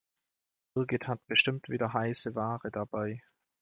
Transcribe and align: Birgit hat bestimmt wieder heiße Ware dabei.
Birgit 0.73 1.07
hat 1.07 1.21
bestimmt 1.27 1.69
wieder 1.69 1.93
heiße 1.93 2.33
Ware 2.33 2.71
dabei. 2.71 3.21